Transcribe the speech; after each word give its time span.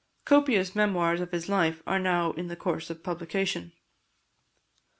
Copious 0.25 0.73
memoirs 0.73 1.21
of 1.21 1.29
his 1.31 1.47
life 1.47 1.83
are 1.85 1.99
now 1.99 2.31
in 2.31 2.47
the 2.47 2.55
course 2.55 2.89
of 2.89 3.03
publication. 3.03 3.71